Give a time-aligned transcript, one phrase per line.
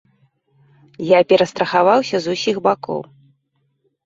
[1.07, 2.99] Я перастрахаваўся з усіх бакоў.